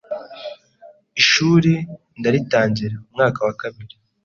[1.21, 1.71] ishuri
[2.19, 3.95] ndaritangira, umwaka wa kabiri